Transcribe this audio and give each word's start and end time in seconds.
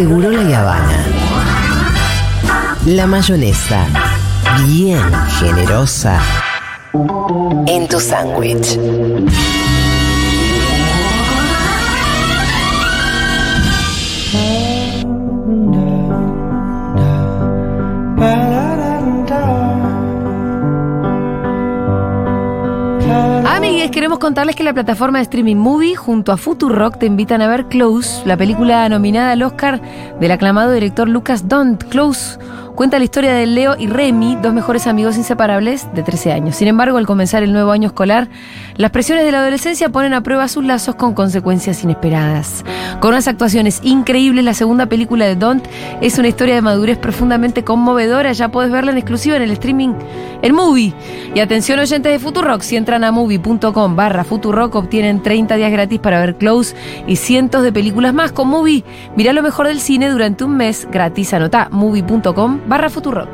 Seguro 0.00 0.30
la 0.30 0.60
Habana. 0.60 1.04
La 2.86 3.06
mayonesa, 3.06 3.84
bien 4.66 5.12
generosa, 5.38 6.18
en 7.66 7.86
tu 7.86 8.00
sándwich. 8.00 8.78
Queremos 24.00 24.18
contarles 24.18 24.56
que 24.56 24.64
la 24.64 24.72
plataforma 24.72 25.18
de 25.18 25.24
streaming 25.24 25.56
Movie 25.56 25.94
junto 25.94 26.32
a 26.32 26.38
Futurock 26.38 26.96
te 26.96 27.04
invitan 27.04 27.42
a 27.42 27.48
ver 27.48 27.66
Close, 27.66 28.26
la 28.26 28.34
película 28.34 28.88
nominada 28.88 29.32
al 29.32 29.42
Oscar 29.42 29.78
del 30.18 30.30
aclamado 30.30 30.72
director 30.72 31.06
Lucas 31.06 31.48
Don't. 31.48 31.84
Close 31.84 32.38
cuenta 32.80 32.98
la 32.98 33.04
historia 33.04 33.34
de 33.34 33.44
Leo 33.44 33.76
y 33.78 33.88
Remy, 33.88 34.38
dos 34.40 34.54
mejores 34.54 34.86
amigos 34.86 35.18
inseparables 35.18 35.86
de 35.94 36.02
13 36.02 36.32
años. 36.32 36.56
Sin 36.56 36.66
embargo, 36.66 36.96
al 36.96 37.06
comenzar 37.06 37.42
el 37.42 37.52
nuevo 37.52 37.72
año 37.72 37.88
escolar, 37.88 38.30
las 38.78 38.90
presiones 38.90 39.26
de 39.26 39.32
la 39.32 39.40
adolescencia 39.40 39.90
ponen 39.90 40.14
a 40.14 40.22
prueba 40.22 40.48
sus 40.48 40.64
lazos 40.64 40.94
con 40.94 41.12
consecuencias 41.12 41.84
inesperadas. 41.84 42.64
Con 43.00 43.10
unas 43.10 43.28
actuaciones 43.28 43.80
increíbles, 43.82 44.46
la 44.46 44.54
segunda 44.54 44.86
película 44.86 45.26
de 45.26 45.36
Don't 45.36 45.62
es 46.00 46.18
una 46.18 46.28
historia 46.28 46.54
de 46.54 46.62
madurez 46.62 46.96
profundamente 46.96 47.64
conmovedora. 47.64 48.32
Ya 48.32 48.48
puedes 48.48 48.72
verla 48.72 48.92
en 48.92 48.96
exclusiva 48.96 49.36
en 49.36 49.42
el 49.42 49.50
streaming 49.50 49.92
en 50.40 50.54
Movie. 50.54 50.94
Y 51.34 51.40
atención 51.40 51.80
oyentes 51.80 52.10
de 52.10 52.18
Futurock, 52.18 52.62
si 52.62 52.76
entran 52.76 53.04
a 53.04 53.12
movie.com 53.12 53.94
barra 53.94 54.24
Futurock 54.24 54.74
obtienen 54.74 55.22
30 55.22 55.56
días 55.56 55.70
gratis 55.70 56.00
para 56.00 56.18
ver 56.18 56.36
Close 56.36 56.74
y 57.06 57.16
cientos 57.16 57.62
de 57.62 57.72
películas 57.72 58.14
más 58.14 58.32
con 58.32 58.48
Movie. 58.48 58.84
Mira 59.16 59.34
lo 59.34 59.42
mejor 59.42 59.66
del 59.66 59.80
cine 59.80 60.08
durante 60.08 60.44
un 60.44 60.56
mes 60.56 60.88
gratis. 60.90 61.34
Anota 61.34 61.68
movie.com 61.70 62.69
barra 62.70 62.88
Futurock. 62.88 63.28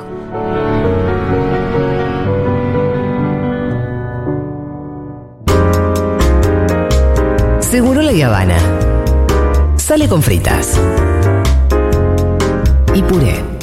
Seguro 7.61 8.01
la 8.01 8.27
Habana. 8.27 8.57
Sale 9.77 10.09
con 10.09 10.23
fritas. 10.23 10.81
Y 12.95 13.03
puré. 13.03 13.56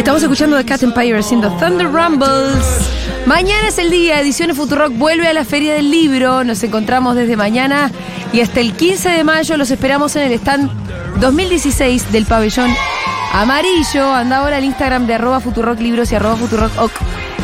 Estamos 0.00 0.22
escuchando 0.22 0.56
The 0.56 0.64
Cat 0.64 0.82
Empire 0.82 1.18
haciendo 1.18 1.50
Thunder 1.58 1.86
Rumbles. 1.86 2.64
Mañana 3.26 3.68
es 3.68 3.76
el 3.76 3.90
día, 3.90 4.18
Ediciones 4.18 4.56
Futurock 4.56 4.96
vuelve 4.96 5.28
a 5.28 5.34
la 5.34 5.44
Feria 5.44 5.74
del 5.74 5.90
Libro. 5.90 6.42
Nos 6.42 6.62
encontramos 6.62 7.16
desde 7.16 7.36
mañana 7.36 7.92
y 8.32 8.40
hasta 8.40 8.60
el 8.60 8.72
15 8.72 9.10
de 9.10 9.24
mayo. 9.24 9.58
Los 9.58 9.70
esperamos 9.70 10.16
en 10.16 10.22
el 10.22 10.32
stand 10.32 10.70
2016 11.20 12.12
del 12.12 12.24
pabellón 12.24 12.74
amarillo. 13.34 14.14
Anda 14.14 14.38
ahora 14.38 14.56
al 14.56 14.64
Instagram 14.64 15.06
de 15.06 15.16
arroba 15.16 15.38
Futurock 15.40 15.78
y 15.78 16.14
arroba 16.14 16.36
Futurock 16.36 16.78
Oc 16.78 16.92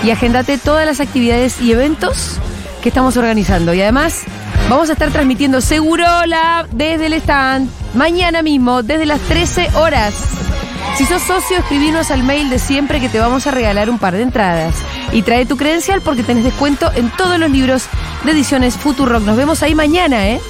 y 0.02 0.10
agendate 0.10 0.56
todas 0.56 0.86
las 0.86 1.00
actividades 1.00 1.60
y 1.60 1.72
eventos 1.72 2.38
que 2.82 2.88
estamos 2.88 3.18
organizando. 3.18 3.74
Y 3.74 3.82
además 3.82 4.22
vamos 4.70 4.88
a 4.88 4.94
estar 4.94 5.10
transmitiendo 5.10 5.60
Segurola 5.60 6.66
desde 6.72 7.06
el 7.06 7.12
stand 7.12 7.68
mañana 7.92 8.40
mismo, 8.40 8.82
desde 8.82 9.04
las 9.04 9.20
13 9.20 9.72
horas. 9.74 10.45
Si 10.96 11.04
sos 11.04 11.20
socio, 11.20 11.58
escribinos 11.58 12.10
al 12.10 12.22
mail 12.22 12.48
de 12.48 12.58
siempre 12.58 13.00
que 13.00 13.10
te 13.10 13.20
vamos 13.20 13.46
a 13.46 13.50
regalar 13.50 13.90
un 13.90 13.98
par 13.98 14.14
de 14.14 14.22
entradas. 14.22 14.74
Y 15.12 15.20
trae 15.20 15.44
tu 15.44 15.58
credencial 15.58 16.00
porque 16.00 16.22
tenés 16.22 16.42
descuento 16.42 16.90
en 16.94 17.10
todos 17.10 17.38
los 17.38 17.50
libros 17.50 17.84
de 18.24 18.32
ediciones 18.32 18.78
Futurock. 18.78 19.22
Nos 19.22 19.36
vemos 19.36 19.62
ahí 19.62 19.74
mañana, 19.74 20.26
¿eh? 20.26 20.40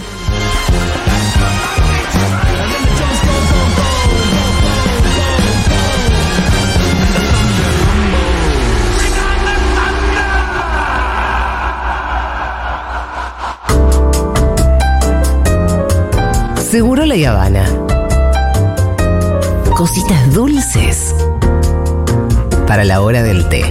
Seguro 16.71 17.05
la 17.05 17.31
Habana. 17.31 17.86
Cositas 19.77 20.33
dulces 20.35 21.15
para 22.67 22.85
la 22.85 23.01
hora 23.03 23.23
del 23.23 23.47
té. 23.49 23.63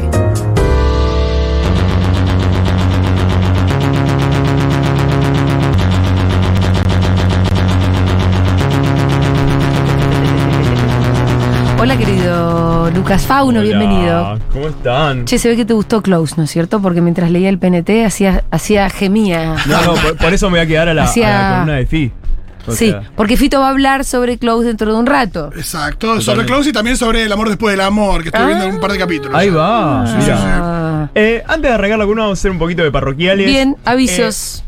Hola, 11.78 11.98
querido 11.98 12.90
Lucas 12.92 13.25
Fauno, 13.28 13.60
Hola, 13.60 13.68
bienvenido. 13.68 14.40
¿Cómo 14.51 14.68
están? 14.69 15.25
Che, 15.25 15.38
se 15.38 15.50
ve 15.50 15.56
que 15.56 15.66
te 15.66 15.74
gustó 15.74 16.01
Close, 16.01 16.34
¿no 16.38 16.44
es 16.44 16.50
cierto? 16.51 16.81
Porque 16.81 17.01
mientras 17.01 17.30
leía 17.30 17.50
el 17.50 17.60
PNT 17.60 17.90
hacía, 18.06 18.44
hacía 18.50 18.90
gemía. 18.90 19.56
No, 19.68 19.81
no, 19.84 19.94
por, 19.94 20.18
por 20.18 20.34
eso 20.34 20.50
me 20.50 20.58
voy 20.58 20.66
a 20.66 20.68
quedar 20.68 20.90
a 20.90 20.94
la, 20.94 21.04
a 21.04 21.06
Hacía- 21.06 21.30
la 21.42 21.51
columna 21.54 21.74
de 21.75 21.86
Fi. 21.86 22.12
O 22.67 22.71
sí, 22.71 22.89
sea, 22.89 23.03
porque 23.15 23.38
Fito 23.38 23.59
va 23.59 23.67
a 23.67 23.69
hablar 23.71 24.03
sobre 24.06 24.38
Close 24.38 24.67
dentro 24.67 24.91
de 24.94 25.00
un 25.00 25.06
rato. 25.06 25.51
Exacto, 25.56 26.19
sobre. 26.21 26.45
Close 26.45 26.69
y 26.69 26.73
también 26.73 26.97
sobre 26.97 27.23
el 27.23 27.31
amor 27.31 27.47
después 27.50 27.73
del 27.73 27.81
amor, 27.81 28.21
que 28.23 28.29
estoy 28.29 28.41
Ah. 28.44 28.47
viendo 28.47 28.65
en 28.65 28.75
un 28.75 28.79
par 28.81 28.91
de 28.91 28.97
capítulos. 28.97 29.35
Ahí 29.35 29.50
va, 29.50 30.06
Sí, 30.07 30.13
mira. 30.19 30.38
sí. 30.38 30.44
Ah, 30.45 31.09
Eh, 31.13 31.44
antes 31.47 31.69
de 31.69 31.75
arrancar 31.75 32.00
la 32.00 32.06
vamos 32.06 32.29
a 32.29 32.31
hacer 32.33 32.50
un 32.51 32.57
poquito 32.59 32.81
de 32.83 32.91
parroquiales. 32.91 33.45
Bien, 33.45 33.75
avisos. 33.85 34.63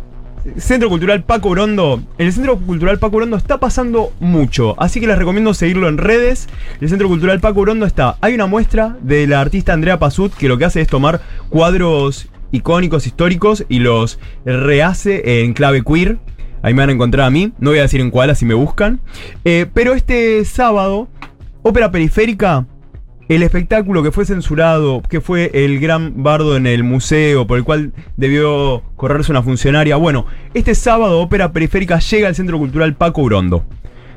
Eh, 0.45 0.53
Centro 0.61 0.87
Cultural 0.89 1.23
Paco 1.23 1.49
Brondo. 1.49 2.01
En 2.17 2.27
el 2.27 2.31
Centro 2.33 2.57
Cultural 2.57 2.99
Paco 2.99 3.17
Brondo 3.17 3.35
está 3.35 3.57
pasando 3.59 4.13
mucho, 4.21 4.75
así 4.81 5.01
que 5.01 5.07
les 5.07 5.17
recomiendo 5.17 5.53
seguirlo 5.53 5.89
en 5.89 5.97
redes. 5.97 6.47
El 6.79 6.87
Centro 6.89 7.07
Cultural 7.09 7.39
Paco 7.41 7.61
Brondo 7.61 7.85
está. 7.85 8.15
Hay 8.21 8.33
una 8.35 8.45
muestra 8.45 8.95
de 9.01 9.27
la 9.27 9.41
artista 9.41 9.73
Andrea 9.73 9.99
Pazut 9.99 10.33
que 10.35 10.47
lo 10.47 10.57
que 10.57 10.65
hace 10.65 10.79
es 10.79 10.87
tomar 10.87 11.21
cuadros 11.49 12.27
icónicos, 12.51 13.07
históricos 13.07 13.65
y 13.67 13.79
los 13.79 14.19
rehace 14.45 15.43
en 15.43 15.53
clave 15.53 15.83
queer. 15.83 16.17
Ahí 16.61 16.73
me 16.73 16.81
van 16.81 16.89
a 16.89 16.93
encontrar 16.93 17.27
a 17.27 17.29
mí. 17.29 17.53
No 17.59 17.71
voy 17.71 17.79
a 17.79 17.83
decir 17.83 18.01
en 18.01 18.11
cuál, 18.11 18.29
así 18.29 18.45
me 18.45 18.53
buscan. 18.53 18.99
Eh, 19.45 19.65
pero 19.73 19.93
este 19.93 20.43
sábado, 20.45 21.07
Ópera 21.61 21.91
Periférica 21.91 22.65
el 23.29 23.43
espectáculo 23.43 24.03
que 24.03 24.11
fue 24.11 24.25
censurado, 24.25 25.01
que 25.01 25.19
fue 25.19 25.51
el 25.53 25.79
gran 25.79 26.23
bardo 26.23 26.55
en 26.55 26.65
el 26.65 26.83
museo, 26.83 27.45
por 27.45 27.57
el 27.57 27.65
cual 27.65 27.91
debió 28.15 28.83
correrse 28.95 29.31
una 29.31 29.43
funcionaria. 29.43 29.97
Bueno, 29.97 30.25
este 30.53 30.75
sábado 30.75 31.19
Ópera 31.19 31.51
Periférica 31.51 31.99
llega 31.99 32.29
al 32.29 32.35
Centro 32.35 32.57
Cultural 32.57 32.95
Paco 32.95 33.21
Urondo. 33.21 33.65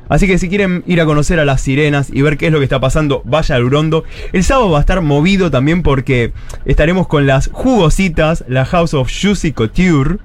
Así 0.07 0.27
que 0.27 0.37
si 0.37 0.49
quieren 0.49 0.83
ir 0.87 0.99
a 0.99 1.05
conocer 1.05 1.39
a 1.39 1.45
las 1.45 1.61
sirenas 1.61 2.09
y 2.11 2.21
ver 2.21 2.37
qué 2.37 2.47
es 2.47 2.51
lo 2.51 2.59
que 2.59 2.65
está 2.65 2.81
pasando, 2.81 3.21
vaya 3.25 3.55
al 3.55 3.63
Urondo. 3.63 4.03
El 4.33 4.43
sábado 4.43 4.69
va 4.71 4.77
a 4.77 4.81
estar 4.81 5.01
movido 5.01 5.51
también 5.51 5.83
porque 5.83 6.33
estaremos 6.65 7.07
con 7.07 7.27
las 7.27 7.49
jugositas, 7.51 8.43
la 8.47 8.65
House 8.65 8.93
of 8.93 9.09
Juicy 9.09 9.53
Couture, 9.53 10.17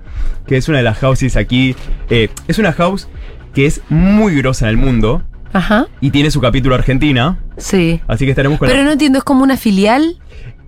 que 0.47 0.57
es 0.57 0.69
una 0.69 0.79
de 0.79 0.85
las 0.85 0.99
houses 0.99 1.37
aquí. 1.37 1.75
eh, 2.11 2.29
es 2.49 2.59
una 2.59 2.73
house 2.73 3.09
que 3.55 3.67
es 3.67 3.81
muy 3.89 4.35
grosa 4.37 4.67
en 4.67 4.71
el 4.71 4.77
mundo 4.77 5.23
Ajá. 5.53 5.87
y 6.01 6.11
tiene 6.11 6.31
su 6.31 6.41
capítulo 6.41 6.75
Argentina. 6.75 7.39
Sí. 7.57 8.01
Así 8.07 8.25
que 8.25 8.31
estaremos 8.33 8.59
con 8.59 8.69
Pero 8.69 8.81
la- 8.81 8.87
no 8.87 8.93
entiendo, 8.93 9.19
¿es 9.19 9.25
como 9.25 9.43
una 9.43 9.57
filial? 9.57 10.19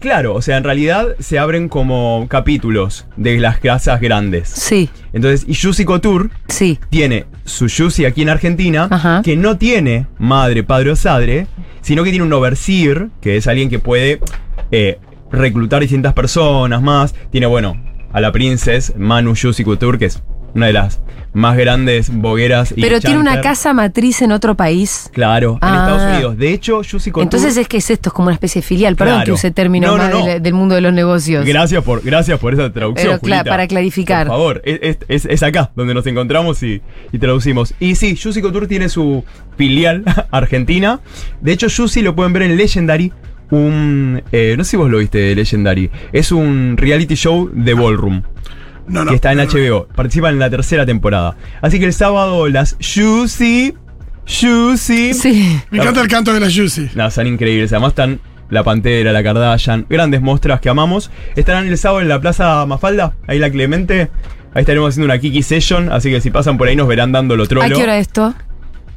Claro, 0.01 0.35
o 0.35 0.43
sea, 0.43 0.57
en 0.59 0.63
realidad 0.65 1.09
se 1.19 1.41
abren 1.41 1.69
como 1.69 2.27
capítulos 2.29 3.07
de 3.17 3.39
las 3.41 3.59
casas 3.59 4.01
grandes. 4.01 4.49
Sí, 4.49 4.89
Entonces, 5.13 5.45
y 5.49 5.55
Juicy 5.57 5.85
Couture 5.85 6.29
sí. 6.47 6.79
tiene 6.89 7.27
su 7.45 7.67
Juicy 7.69 8.05
aquí 8.05 8.23
en 8.23 8.29
Argentina, 8.29 8.87
Ajá. 8.91 9.23
que 9.25 9.37
no 9.37 9.59
tiene 9.59 10.07
madre, 10.19 10.63
padre 10.63 10.93
o 10.93 10.97
sadre, 10.97 11.49
sino 11.81 12.05
que 12.05 12.11
tiene 12.11 12.25
un 12.25 12.33
overseer, 12.33 13.09
que 13.21 13.37
es 13.37 13.49
alguien 13.49 13.69
que 13.71 13.81
puede 13.81 14.21
eh, 14.71 14.99
reclutar 15.33 15.81
distintas 15.83 16.15
personas 16.15 16.81
más. 16.81 17.13
Tiene, 17.33 17.47
bueno, 17.49 17.77
a 18.13 18.21
la 18.21 18.33
princess 18.33 18.95
Manu 18.97 19.35
Juicy 19.41 19.65
Couture, 19.65 19.99
que 19.99 20.07
es 20.07 20.23
una 20.55 20.67
de 20.67 20.73
las 20.73 21.01
más 21.35 21.57
grandes 21.59 22.09
bogueras. 22.11 22.73
y 22.75 22.81
Pero 22.81 23.01
tiene 23.01 23.19
una 23.19 23.43
casa 23.43 23.75
matriz 23.75 24.23
en 24.23 24.33
otro 24.33 24.57
país. 24.57 25.11
Claro, 25.13 25.53
en 25.53 25.69
Ah. 25.69 25.85
Estados 25.87 26.13
Unidos. 26.15 26.39
De 26.39 26.53
hecho, 26.53 26.77
Juicy 26.79 27.11
Couture. 27.11 27.23
Entonces 27.25 27.57
es 27.59 27.69
que 27.69 27.77
es 27.77 27.91
esto, 27.91 28.09
es 28.09 28.13
como 28.15 28.29
una 28.29 28.35
especie 28.35 28.63
de 28.63 28.67
filial. 28.67 28.97
Perdón 28.97 29.17
Claro. 29.17 29.27
que 29.27 29.33
use 29.33 29.51
términos 29.51 29.91
No, 29.91 29.99
no, 29.99 30.03
más 30.05 30.13
no. 30.13 30.27
del, 30.27 30.43
del 30.43 30.55
mundo 30.55 30.75
de 30.75 30.81
los 30.81 30.93
negocios. 30.93 31.45
Gracias 31.45 31.85
por, 31.85 32.03
gracias 32.03 32.39
por 32.41 32.55
esa 32.55 32.73
traducción. 32.73 33.07
Pero, 33.09 33.19
Julita. 33.21 33.45
para 33.45 33.69
clarificar. 33.69 34.27
Por 34.27 34.37
favor, 34.37 34.63
es, 34.65 34.79
es- 34.83 34.99
es- 35.09 35.27
es 35.27 35.43
acá 35.43 35.71
donde 35.77 35.93
nos 35.95 36.07
encontramos 36.07 36.63
y, 36.63 36.81
y 37.13 37.19
traducimos. 37.19 37.75
Y 37.79 37.95
sí, 37.95 38.17
Juicy 38.21 38.41
Couture 38.41 38.67
tiene 38.67 38.89
su 38.89 39.23
filial 39.59 40.05
argentina. 40.31 41.01
De 41.43 41.53
hecho, 41.53 41.67
Juicy 41.75 42.01
lo 42.01 42.17
pueden 42.17 42.33
ver 42.33 42.43
en 42.43 42.57
Legendary. 42.57 43.13
Un. 43.51 44.23
eh, 44.33 44.55
no 44.57 44.65
sé 44.65 44.71
si 44.73 44.77
vos 44.77 44.91
lo 44.91 44.99
viste 44.99 45.19
de 45.19 45.35
Legendary. 45.35 45.91
Es 46.13 46.33
un 46.33 46.77
reality 46.77 47.15
show 47.15 47.51
de 47.53 47.75
Ballroom. 47.75 48.23
No, 48.87 49.05
no. 49.05 49.11
que 49.11 49.17
está 49.17 49.33
en. 49.33 49.39
HBO. 49.39 49.87
Participa 49.89 50.31
en 50.31 50.39
la 50.39 50.51
tercera 50.51 50.85
temporada. 50.87 51.37
Así 51.61 51.79
que 51.79 51.87
el 51.87 51.93
sábado 51.93 52.49
las 52.49 52.77
Juicy. 52.81 53.75
Juicy. 54.27 55.15
Sí. 55.15 55.61
Me 55.71 55.79
encanta 55.79 56.01
el 56.01 56.09
canto 56.09 56.33
de 56.33 56.41
la 56.41 56.51
Juicy. 56.51 56.91
No, 56.95 57.11
son 57.11 57.27
increíbles. 57.27 57.73
Además 57.73 57.91
están 57.91 58.21
La 58.51 58.63
Pantera, 58.63 59.13
La 59.13 59.23
Kardashian, 59.23 59.87
grandes 59.89 60.21
mostras 60.21 60.61
que 60.61 60.69
amamos. 60.69 61.11
Estarán 61.37 61.67
el 61.67 61.79
sábado 61.79 62.03
en 62.03 62.09
la 62.09 62.21
Plaza 62.21 62.65
Mafalda, 62.67 63.15
ahí 63.27 63.39
la 63.39 63.51
Clemente. 63.51 64.11
Ahí 64.55 64.63
estaremos 64.63 64.91
haciendo 64.91 65.07
una 65.13 65.19
Kiki 65.21 65.43
Session, 65.43 65.93
así 65.93 66.11
que 66.11 66.21
si 66.21 66.31
pasan 66.31 66.57
por 66.59 66.69
ahí 66.69 66.77
nos 66.77 66.89
verán 66.89 67.13
dándolo 67.13 67.47
trolo. 67.47 67.67
¿A 67.67 67.69
qué 67.69 67.83
hora 67.83 67.99
esto? 67.99 68.35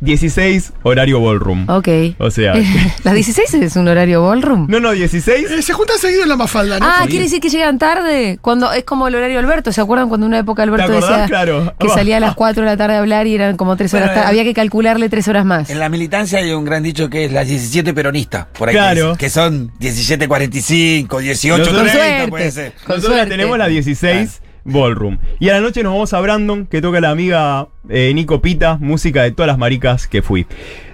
16, 0.02 0.74
horario 0.84 1.22
ballroom. 1.22 1.70
Ok. 1.70 1.88
O 2.18 2.32
sea, 2.32 2.54
¿Las 3.04 3.14
16 3.14 3.54
es 3.54 3.76
un 3.76 3.88
horario 3.88 4.24
ballroom? 4.24 4.66
no, 4.68 4.80
no, 4.80 4.92
16. 4.92 5.50
Eh, 5.52 5.62
se 5.62 5.74
juntan 5.74 5.98
seguido 6.00 6.24
en 6.24 6.30
la 6.30 6.36
Mafalda, 6.36 6.80
¿no? 6.80 6.86
Ah, 6.86 7.02
Sí. 7.04 7.10
quiere 7.10 7.24
decir 7.26 7.40
que 7.40 7.50
llegan 7.50 7.78
tarde. 7.78 8.38
Cuando 8.42 8.72
es 8.74 8.84
como 8.84 9.08
el 9.08 9.16
horario 9.16 9.40
Alberto. 9.40 9.72
¿Se 9.72 9.80
acuerdan 9.80 10.10
cuando 10.10 10.26
en 10.26 10.32
una 10.32 10.40
época 10.40 10.64
Alberto 10.64 10.92
decía 10.92 11.26
Claro. 11.28 11.74
que 11.80 11.88
salía 11.90 12.18
a 12.18 12.20
las 12.20 12.36
4 12.36 12.64
de 12.64 12.70
la 12.70 12.78
tarde 12.78 12.96
a 12.96 13.00
hablar 13.00 13.28
y 13.28 13.36
eran 13.36 13.58
como 13.58 13.78
3 13.78 13.94
horas 13.94 14.08
Bueno, 14.08 14.22
tarde? 14.22 14.30
Había 14.30 14.44
que 14.44 14.54
calcularle 14.54 15.08
3 15.08 15.28
horas 15.28 15.46
más. 15.46 15.70
En 15.70 15.80
la 15.80 15.88
militancia 15.90 16.40
hay 16.40 16.52
un 16.52 16.66
gran 16.66 16.82
dicho 16.84 17.10
que 17.10 17.26
es 17.26 17.32
las 17.32 17.48
17 17.48 17.94
peronistas, 17.94 18.48
por 18.58 18.70
ahí 18.70 18.76
Claro. 18.76 19.16
que, 19.18 19.30
son 19.30 19.72
17.45, 19.80 21.20
18, 21.20 21.58
Nosotros- 21.60 21.82
Con 21.82 21.92
30, 21.92 22.08
suerte. 22.08 22.30
puede 22.30 22.52
ser. 22.52 22.72
Con 22.86 22.96
Nosotros 22.96 23.14
suerte. 23.18 23.30
tenemos 23.32 23.58
la 23.58 23.68
16 23.68 24.42
Ballroom. 24.64 25.18
Y 25.40 25.50
a 25.50 25.54
la 25.54 25.62
noche 25.62 25.84
nos 25.84 25.94
vamos 25.94 26.14
a 26.14 26.20
Brandon, 26.20 26.66
que 26.66 26.82
toca 26.82 27.02
la 27.02 27.10
amiga 27.10 27.68
eh, 27.90 28.12
Nico 28.14 28.42
Pita, 28.42 28.78
música 28.80 29.24
de 29.24 29.32
todas 29.32 29.48
las 29.48 29.58
maricas 29.58 30.08
que 30.08 30.22
fui. 30.22 30.46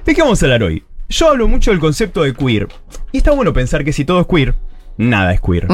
¿De 0.06 0.16
qué 0.16 0.22
vamos 0.22 0.42
a 0.42 0.46
hablar 0.46 0.64
hoy? 0.64 0.84
Yo 1.10 1.30
hablo 1.30 1.48
mucho 1.48 1.72
del 1.72 1.80
concepto 1.80 2.24
de 2.24 2.34
queer. 2.34 2.68
Y 3.12 3.18
está 3.18 3.31
bueno 3.31 3.54
pensar 3.54 3.84
que 3.84 3.94
si 3.94 4.06
todo 4.06 4.22
es 4.22 4.28
queer, 4.28 4.56
nada 4.98 5.34
es 5.34 5.42
queer. 5.42 5.68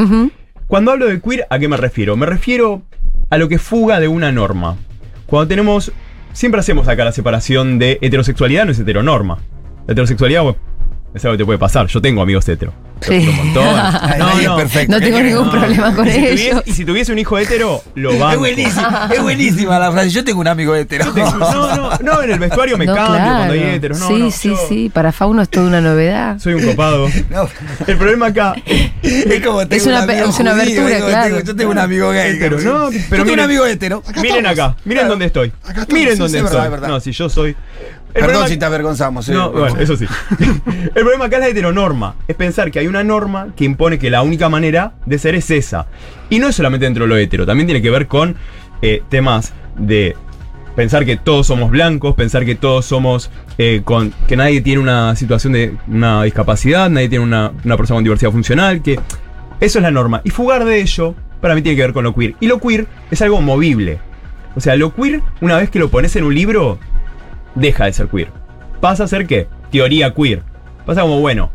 Cuando 0.68 0.92
hablo 0.92 1.08
de 1.08 1.22
queer, 1.22 1.48
¿a 1.50 1.60
qué 1.60 1.68
me 1.68 1.78
refiero? 1.78 2.16
Me 2.16 2.26
refiero 2.26 2.84
a 3.30 3.38
lo 3.38 3.50
que 3.50 3.58
fuga 3.58 4.00
de 4.00 4.08
una 4.08 4.32
norma. 4.32 4.78
Cuando 5.26 5.48
tenemos. 5.48 5.92
Siempre 6.34 6.60
hacemos 6.60 6.88
acá 6.88 7.06
la 7.06 7.12
separación 7.12 7.78
de 7.78 8.00
heterosexualidad, 8.02 8.66
no 8.66 8.72
es 8.72 8.80
heteronorma. 8.80 9.38
La 9.86 9.92
heterosexualidad, 9.92 10.42
bueno, 10.42 10.58
es 11.14 11.24
algo 11.24 11.34
que 11.34 11.38
te 11.44 11.46
puede 11.46 11.60
pasar. 11.60 11.86
Yo 11.86 12.02
tengo 12.02 12.24
amigos 12.24 12.50
hetero. 12.50 12.74
Sí. 13.08 13.28
Un 13.28 13.36
montón. 13.36 13.64
Es 14.44 14.50
perfecto. 14.50 14.92
No 14.94 15.00
¿Qué 15.00 15.06
tengo 15.06 15.20
ningún 15.22 15.50
problema 15.52 15.94
con 15.96 16.08
y 16.08 16.12
si, 16.12 16.18
ello. 16.18 16.30
tuviese, 16.34 16.64
y 16.66 16.74
si 16.74 16.86
tuviese 16.86 17.12
un 17.12 17.20
hijo 17.20 17.38
hetero, 17.38 17.82
lo 17.96 18.18
banco. 18.18 18.34
Es 18.34 18.56
buenísima, 18.56 19.10
es 19.14 19.22
buenísima 19.22 19.80
la 19.80 19.92
frase. 19.92 20.10
Yo 20.10 20.24
tengo 20.24 20.40
un 20.42 20.48
amigo 20.48 20.76
hetero. 20.76 21.06
No, 21.14 21.76
no, 21.76 21.98
no, 22.00 22.22
en 22.24 22.32
el 22.32 22.40
vestuario 22.40 22.78
me 22.78 22.86
No, 22.86 22.96
cambio 22.96 23.16
claro. 23.16 23.36
cuando 23.38 23.54
hay 23.54 23.64
heteros. 23.76 24.00
No, 24.00 24.08
sí, 24.08 24.14
no, 24.16 24.32
sí, 24.32 24.50
yo 24.50 24.58
sí. 24.70 24.92
Para 24.94 25.12
Fauno 25.12 25.42
es 25.42 25.50
toda 25.50 25.68
una 25.68 25.82
novedad. 25.82 26.40
Soy 26.40 26.54
un 26.54 26.64
copado. 26.66 27.08
No, 27.30 27.48
El 27.88 27.98
problema 27.98 28.28
acá. 28.28 28.54
es 29.02 29.44
como 29.44 29.66
tengo 29.68 29.76
Es 29.82 29.86
una 29.88 30.04
un 30.04 30.10
amigo 30.10 30.30
es 30.30 30.40
una 30.40 30.52
judío, 30.54 31.06
claro. 31.08 31.36
tengo- 31.36 31.46
yo 31.48 31.56
tengo 31.56 31.72
un 31.72 31.78
amigo 31.80 32.10
gay. 32.12 32.32
Hetero, 32.36 32.60
no, 32.62 32.90
pero 33.10 33.18
yo 33.18 33.24
tengo 33.26 33.34
un 33.34 33.40
amigo 33.40 33.66
hetero. 33.66 34.04
Miren 34.22 34.46
acá, 34.48 34.76
miren 34.86 35.00
Claro. 35.02 35.10
dónde 35.12 35.26
estoy. 35.26 35.48
Acá 35.64 35.82
estamos, 35.82 35.90
miren 35.94 36.18
dónde 36.18 36.38
estoy. 36.40 36.52
verdad, 36.52 36.66
es 36.66 36.72
verdad. 36.72 36.88
No, 36.90 37.00
si 37.00 37.12
yo 37.12 37.30
soy. 37.30 37.56
Perdón 38.14 38.48
si 38.48 38.58
te 38.58 38.66
avergonzamos. 38.66 39.28
eh. 39.30 39.34
No, 39.34 39.52
bueno, 39.52 39.78
eso 39.80 39.96
sí. 39.98 40.06
El 40.40 40.92
problema 40.92 41.26
acá 41.26 41.38
es 41.38 41.42
la 41.42 41.48
heteronorma. 41.50 42.16
Es 42.28 42.36
pensar 42.36 42.72
que 42.72 42.80
hay 42.80 42.88
una 42.88 43.04
norma 43.04 43.48
que 43.56 43.66
impone 43.66 43.98
que 44.00 44.10
la 44.10 44.22
única 44.22 44.50
manera 44.50 44.94
de 45.06 45.18
ser 45.18 45.36
es 45.36 45.50
esa. 45.52 45.88
Y 46.30 46.40
no 46.40 46.48
es 46.48 46.56
solamente 46.56 46.86
dentro 46.86 47.06
de 47.06 47.10
lo 47.10 47.18
hetero, 47.18 47.46
también 47.46 47.68
tiene 47.68 47.82
que 47.82 47.90
ver 47.90 48.08
con 48.08 48.36
eh, 48.82 49.02
temas 49.10 49.54
de 49.78 50.16
pensar 50.76 51.06
que 51.06 51.18
todos 51.18 51.48
somos 51.48 51.70
blancos, 51.72 52.16
pensar 52.16 52.46
que 52.46 52.56
todos 52.56 52.86
somos 52.86 53.30
eh, 53.58 53.82
con. 53.84 54.14
que 54.28 54.36
nadie 54.36 54.62
tiene 54.62 54.82
una 54.82 55.16
situación 55.16 55.54
de 55.54 55.76
una 55.88 56.24
discapacidad, 56.24 56.90
nadie 56.90 57.10
tiene 57.10 57.24
una, 57.24 57.52
una 57.64 57.78
persona 57.78 57.98
con 57.98 58.04
diversidad 58.04 58.32
funcional, 58.32 58.82
que. 58.82 59.00
Eso 59.60 59.80
es 59.80 59.84
la 59.84 59.92
norma. 59.92 60.22
Y 60.24 60.30
fugar 60.30 60.66
de 60.66 60.82
ello, 60.82 61.16
para 61.40 61.56
mí 61.56 61.62
tiene 61.62 61.76
que 61.78 61.84
ver 61.84 61.94
con 61.94 62.04
lo 62.04 62.14
queer. 62.14 62.36
Y 62.42 62.48
lo 62.48 62.60
queer 62.60 62.86
es 63.12 63.22
algo 63.22 63.40
movible. 63.40 64.00
O 64.56 64.60
sea, 64.60 64.76
lo 64.76 64.94
queer, 64.94 65.22
una 65.42 65.58
vez 65.58 65.70
que 65.70 65.80
lo 65.80 65.90
pones 65.90 66.16
en 66.18 66.26
un 66.26 66.36
libro, 66.36 66.80
deja 67.56 67.86
de 67.86 67.94
ser 67.94 68.08
queer. 68.08 68.30
Pasa 68.82 69.04
a 69.04 69.08
ser 69.08 69.26
qué? 69.28 69.48
Teoría 69.72 70.14
queer. 70.14 70.44
Pasa 70.86 71.02
como, 71.02 71.20
bueno, 71.20 71.52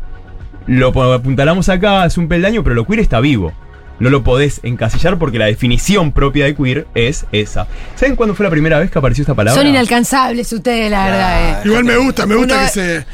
lo 0.67 0.87
apuntalamos 1.13 1.69
acá, 1.69 2.05
es 2.05 2.17
un 2.17 2.27
peldaño, 2.27 2.63
pero 2.63 2.75
lo 2.75 2.85
queer 2.85 2.99
está 2.99 3.19
vivo. 3.19 3.53
No 3.99 4.09
lo 4.09 4.23
podés 4.23 4.61
encasillar 4.63 5.17
porque 5.17 5.37
la 5.39 5.45
definición 5.47 6.13
propia 6.13 6.45
de 6.45 6.55
queer 6.55 6.87
es 6.95 7.25
esa. 7.33 7.67
¿Saben 7.95 8.15
cuándo 8.15 8.33
fue 8.33 8.45
la 8.45 8.49
primera 8.49 8.79
vez 8.79 8.89
que 8.89 8.97
apareció 8.97 9.23
esta 9.23 9.33
palabra? 9.33 9.59
Son 9.61 9.69
inalcanzables 9.69 10.51
ustedes, 10.53 10.89
la 10.89 11.03
verdad. 11.05 11.51
eh. 11.51 11.61
Igual 11.65 11.83
me 11.83 11.97
gusta, 11.97 12.25
me 12.25 12.35
gusta 12.35 12.55
Uno- 12.55 12.63
que 12.65 12.71
se. 12.71 13.05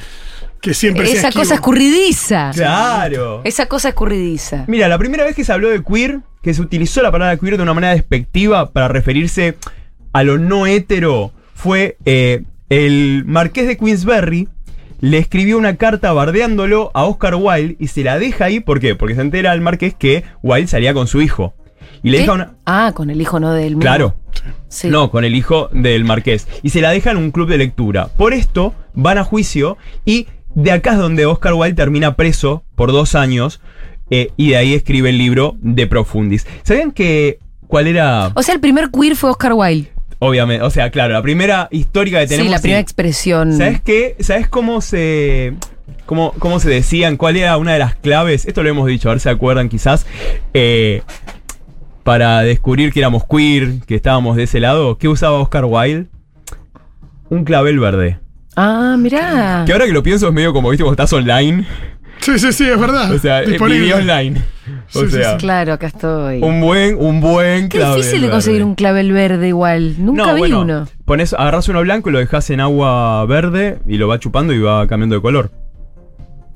que 0.61 0.73
siempre 0.75 1.07
sea 1.07 1.29
Esa 1.29 1.31
cosa 1.31 1.55
escurridiza. 1.55 2.51
Claro. 2.53 3.41
Esa 3.45 3.65
cosa 3.65 3.89
escurridiza. 3.89 4.65
Mira, 4.67 4.87
la 4.87 4.99
primera 4.99 5.23
vez 5.23 5.35
que 5.35 5.43
se 5.43 5.51
habló 5.51 5.69
de 5.69 5.83
queer, 5.83 6.19
que 6.43 6.53
se 6.53 6.61
utilizó 6.61 7.01
la 7.01 7.11
palabra 7.11 7.35
queer 7.37 7.57
de 7.57 7.63
una 7.63 7.73
manera 7.73 7.93
despectiva 7.93 8.69
para 8.71 8.87
referirse 8.87 9.57
a 10.13 10.23
lo 10.23 10.37
no 10.37 10.67
hetero, 10.67 11.31
fue 11.55 11.97
eh, 12.05 12.43
el 12.69 13.23
marqués 13.25 13.67
de 13.67 13.77
Queensberry. 13.77 14.47
Le 15.01 15.17
escribió 15.17 15.57
una 15.57 15.75
carta 15.75 16.13
bardeándolo 16.13 16.89
a 16.93 17.03
Oscar 17.03 17.35
Wilde 17.35 17.75
y 17.79 17.87
se 17.87 18.03
la 18.03 18.17
deja 18.17 18.45
ahí. 18.45 18.59
¿Por 18.61 18.79
qué? 18.79 18.95
Porque 18.95 19.15
se 19.15 19.21
entera 19.21 19.53
el 19.53 19.61
marqués 19.61 19.93
que 19.93 20.23
Wilde 20.41 20.67
salía 20.67 20.93
con 20.93 21.07
su 21.07 21.21
hijo. 21.21 21.53
Y 22.01 22.09
le 22.09 22.17
¿Qué? 22.17 22.21
deja 22.21 22.33
una. 22.33 22.55
Ah, 22.65 22.93
con 22.95 23.09
el 23.09 23.21
hijo 23.21 23.39
no 23.39 23.51
del 23.51 23.75
mismo. 23.75 23.81
Claro. 23.81 24.15
Sí. 24.69 24.87
No, 24.89 25.11
con 25.11 25.25
el 25.25 25.35
hijo 25.35 25.69
del 25.73 26.05
marqués. 26.05 26.47
Y 26.63 26.69
se 26.69 26.81
la 26.81 26.91
deja 26.91 27.11
en 27.11 27.17
un 27.17 27.31
club 27.31 27.49
de 27.49 27.57
lectura. 27.57 28.07
Por 28.07 28.33
esto 28.33 28.73
van 28.93 29.17
a 29.17 29.23
juicio 29.23 29.77
y 30.05 30.27
de 30.55 30.71
acá 30.71 30.93
es 30.93 30.97
donde 30.97 31.25
Oscar 31.25 31.53
Wilde 31.53 31.75
termina 31.75 32.15
preso 32.15 32.63
por 32.75 32.91
dos 32.91 33.15
años 33.15 33.61
eh, 34.09 34.31
y 34.37 34.49
de 34.49 34.57
ahí 34.57 34.73
escribe 34.73 35.09
el 35.09 35.17
libro 35.17 35.55
De 35.59 35.87
Profundis. 35.87 36.47
¿Sabían 36.63 36.91
que 36.91 37.39
cuál 37.67 37.87
era? 37.87 38.31
O 38.35 38.41
sea, 38.43 38.55
el 38.55 38.61
primer 38.61 38.89
queer 38.91 39.15
fue 39.15 39.29
Oscar 39.31 39.53
Wilde. 39.53 39.91
Obviamente, 40.25 40.63
o 40.63 40.69
sea, 40.69 40.89
claro, 40.89 41.13
la 41.13 41.21
primera 41.21 41.67
histórica 41.71 42.19
que 42.19 42.27
tenemos. 42.27 42.47
sí, 42.47 42.51
la 42.51 42.59
primera 42.59 42.79
sí. 42.79 42.83
expresión. 42.83 43.53
¿Sabes 43.57 43.81
qué? 43.81 44.15
¿Sabes 44.19 44.47
cómo 44.47 44.81
se 44.81 45.53
cómo, 46.05 46.33
cómo 46.39 46.59
se 46.59 46.69
decían? 46.69 47.17
¿Cuál 47.17 47.37
era 47.37 47.57
una 47.57 47.73
de 47.73 47.79
las 47.79 47.95
claves? 47.95 48.45
Esto 48.45 48.63
lo 48.63 48.69
hemos 48.69 48.87
dicho, 48.87 49.09
a 49.09 49.13
ver 49.13 49.19
si 49.19 49.23
se 49.23 49.29
acuerdan 49.29 49.69
quizás. 49.69 50.05
Eh, 50.53 51.03
para 52.03 52.41
descubrir 52.41 52.93
que 52.93 52.99
éramos 52.99 53.23
queer, 53.25 53.79
que 53.87 53.95
estábamos 53.95 54.35
de 54.35 54.43
ese 54.43 54.59
lado, 54.59 54.97
¿qué 54.97 55.07
usaba 55.07 55.39
Oscar 55.39 55.65
Wilde? 55.65 56.07
Un 57.29 57.43
clavel 57.43 57.79
verde. 57.79 58.19
Ah, 58.55 58.95
mirá. 58.97 59.63
Que 59.65 59.73
ahora 59.73 59.85
que 59.85 59.91
lo 59.91 60.03
pienso 60.03 60.27
es 60.27 60.33
medio 60.33 60.53
como, 60.53 60.69
viste, 60.69 60.83
cuando 60.83 61.01
estás 61.01 61.11
online. 61.13 61.65
Sí, 62.25 62.39
sí, 62.39 62.51
sí, 62.53 62.67
es 62.69 62.79
verdad. 62.79 63.11
O 63.11 63.19
sea, 63.19 63.43
eh, 63.43 63.47
Disponible. 63.49 63.93
online. 63.93 64.41
O 64.95 64.99
Sí, 65.05 65.17
Claro, 65.37 65.73
acá 65.73 65.87
estoy. 65.87 66.41
un 66.41 66.59
buen, 66.59 66.97
un 66.99 67.21
buen 67.21 67.69
Qué 67.69 67.77
clavel 67.77 67.97
difícil 67.97 68.21
de 68.21 68.27
verde. 68.27 68.31
conseguir 68.35 68.63
un 68.63 68.73
clavel 68.75 69.11
verde 69.11 69.47
igual. 69.49 69.95
Nunca 69.99 70.25
No, 70.27 70.33
vi 70.33 70.39
bueno, 70.39 70.61
uno. 70.61 70.87
Pones, 71.05 71.33
agarrás 71.33 71.69
uno 71.69 71.81
blanco 71.81 72.09
y 72.09 72.13
lo 72.13 72.19
dejas 72.19 72.49
en 72.49 72.61
agua 72.61 73.23
verde 73.27 73.77
y 73.87 73.97
lo 73.97 74.07
va 74.07 74.17
chupando 74.19 74.53
y 74.53 74.59
va 74.59 74.87
cambiando 74.87 75.15
de 75.15 75.21
color. 75.21 75.51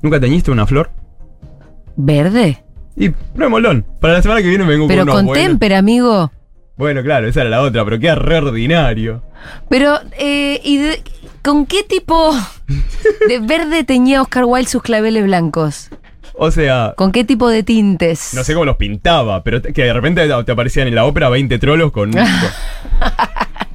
¿Nunca 0.02 0.18
teñiste 0.18 0.50
una 0.50 0.66
flor? 0.66 0.90
¿Verde? 1.96 2.64
Y 2.96 3.10
pruébemoslo. 3.10 3.84
Para 4.00 4.14
la 4.14 4.22
semana 4.22 4.42
que 4.42 4.48
viene 4.48 4.64
me 4.64 4.70
vengo 4.72 4.88
Pero 4.88 5.02
con 5.06 5.10
unos 5.10 5.24
con 5.26 5.34
témpera, 5.34 5.78
amigo. 5.78 6.32
Bueno, 6.80 7.02
claro, 7.02 7.28
esa 7.28 7.42
era 7.42 7.50
la 7.50 7.60
otra, 7.60 7.84
pero 7.84 7.98
queda 8.00 8.14
re 8.16 8.38
ordinario. 8.38 9.22
Pero, 9.68 10.00
eh, 10.18 10.60
¿y 10.64 10.78
de- 10.78 11.02
con 11.42 11.66
qué 11.66 11.82
tipo 11.82 12.34
de 13.28 13.38
verde 13.38 13.84
teñía 13.84 14.22
Oscar 14.22 14.44
Wilde 14.46 14.68
sus 14.68 14.82
claveles 14.82 15.24
blancos? 15.24 15.90
O 16.34 16.50
sea, 16.50 16.94
¿Con 16.96 17.12
qué 17.12 17.22
tipo 17.24 17.50
de 17.50 17.62
tintes? 17.62 18.32
no 18.32 18.42
sé 18.44 18.54
cómo 18.54 18.64
los 18.64 18.76
pintaba, 18.76 19.44
pero 19.44 19.60
que 19.60 19.84
de 19.84 19.92
repente 19.92 20.26
te 20.46 20.52
aparecían 20.52 20.88
en 20.88 20.94
la 20.94 21.04
ópera 21.04 21.28
20 21.28 21.58
trolos 21.58 21.92
con... 21.92 22.12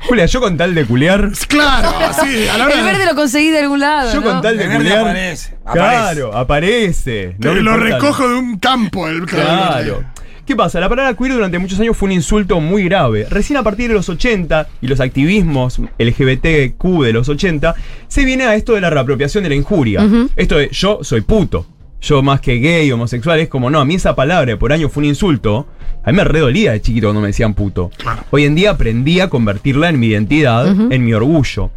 Julia, 0.08 0.26
yo 0.28 0.40
con 0.40 0.56
tal 0.58 0.74
de 0.76 0.86
culear... 0.86 1.32
Claro, 1.48 1.90
sí, 2.24 2.48
a 2.48 2.58
la 2.58 2.66
hora 2.66 2.74
El 2.76 2.86
de- 2.86 2.92
verde 2.92 3.06
lo 3.06 3.16
conseguí 3.16 3.50
de 3.50 3.60
algún 3.60 3.80
lado. 3.80 4.14
Yo 4.14 4.22
¿no? 4.22 4.32
con 4.34 4.42
tal 4.42 4.58
de 4.58 4.66
culear... 4.68 5.00
aparece, 5.02 5.56
Claro, 5.72 6.36
aparece. 6.36 7.36
Te 7.40 7.48
No 7.48 7.54
lo 7.56 7.60
importa 7.76 7.84
recojo 7.98 8.28
de 8.30 8.36
un 8.36 8.60
campo 8.60 9.08
el 9.08 9.26
Claro. 9.26 10.04
¿Qué 10.46 10.56
pasa? 10.56 10.80
La 10.80 10.88
palabra 10.88 11.16
queer 11.16 11.34
durante 11.34 11.58
muchos 11.58 11.80
años 11.80 11.98
fue 11.98 12.06
un 12.06 12.12
insulto 12.12 12.62
muy 12.62 12.84
grave. 12.84 13.26
Recién 13.32 13.58
a 13.58 13.64
partir 13.64 13.88
de 13.88 13.96
los 13.96 14.10
80 14.10 14.68
y 14.80 14.88
los 14.88 15.00
activismos 15.00 15.82
LGBTQ 15.98 16.84
de 17.04 17.14
los 17.14 17.28
80, 17.30 17.74
se 18.08 18.26
viene 18.26 18.44
a 18.44 18.54
esto 18.54 18.74
de 18.74 18.82
la 18.82 18.92
reapropiación 18.92 19.44
de 19.44 19.50
la 19.50 19.56
injuria. 19.56 20.08
Esto 20.36 20.58
de 20.58 20.70
yo 20.72 21.00
soy 21.02 21.22
puto. 21.22 21.66
Yo 22.00 22.22
más 22.22 22.42
que 22.42 22.60
gay, 22.60 22.92
homosexual, 22.92 23.40
es 23.40 23.50
como, 23.50 23.72
no, 23.72 23.80
a 23.80 23.86
mí 23.86 23.96
esa 23.96 24.16
palabra 24.16 24.56
por 24.60 24.72
año 24.72 24.88
fue 24.88 25.02
un 25.02 25.10
insulto. 25.10 25.68
A 26.04 26.12
mí 26.12 26.18
me 26.18 26.24
redolía 26.24 26.74
de 26.74 26.82
chiquito 26.82 27.08
cuando 27.08 27.22
me 27.22 27.28
decían 27.28 27.56
puto. 27.56 27.90
Hoy 28.30 28.44
en 28.44 28.54
día 28.54 28.70
aprendí 28.70 29.22
a 29.22 29.30
convertirla 29.32 29.90
en 29.90 30.00
mi 30.00 30.08
identidad, 30.08 30.68
en 30.68 31.04
mi 31.04 31.14
orgullo. 31.14 31.72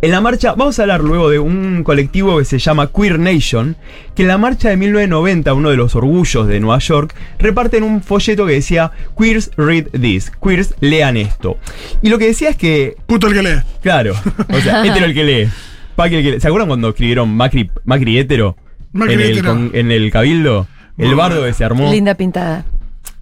En 0.00 0.12
la 0.12 0.20
marcha, 0.20 0.54
vamos 0.54 0.78
a 0.78 0.82
hablar 0.82 1.00
luego 1.02 1.28
de 1.28 1.38
un 1.40 1.82
colectivo 1.82 2.38
que 2.38 2.44
se 2.44 2.58
llama 2.58 2.88
Queer 2.92 3.18
Nation, 3.18 3.76
que 4.14 4.22
en 4.22 4.28
la 4.28 4.38
marcha 4.38 4.68
de 4.68 4.76
1990, 4.76 5.52
uno 5.54 5.70
de 5.70 5.76
los 5.76 5.96
orgullos 5.96 6.46
de 6.46 6.60
Nueva 6.60 6.78
York, 6.78 7.14
reparten 7.38 7.82
un 7.82 8.00
folleto 8.02 8.46
que 8.46 8.52
decía 8.52 8.92
Queers 9.18 9.50
read 9.56 9.86
this, 10.00 10.30
queers 10.42 10.74
lean 10.80 11.16
esto. 11.16 11.58
Y 12.00 12.10
lo 12.10 12.18
que 12.18 12.26
decía 12.26 12.50
es 12.50 12.56
que, 12.56 12.94
Puto 13.06 13.26
el 13.26 13.34
que 13.34 13.42
lee. 13.42 13.60
claro, 13.82 14.14
o 14.52 14.60
sea, 14.60 14.82
hetero 14.86 15.06
el 15.06 15.14
que 15.14 15.24
lee. 15.24 15.48
Paqui 15.96 16.14
el 16.14 16.22
que 16.22 16.30
lee. 16.32 16.40
¿Se 16.40 16.46
acuerdan 16.46 16.68
cuando 16.68 16.90
escribieron 16.90 17.28
Macri, 17.34 17.68
Macri 17.84 18.18
hetero? 18.18 18.56
Macri 18.92 19.14
en, 19.14 19.20
el, 19.20 19.30
hetero. 19.32 19.48
con- 19.52 19.70
en 19.74 19.90
el 19.90 20.10
cabildo. 20.12 20.68
El 20.96 21.14
bardo 21.16 21.44
que 21.44 21.52
se 21.54 21.64
armó. 21.64 21.90
Linda 21.90 22.14
pintada. 22.14 22.64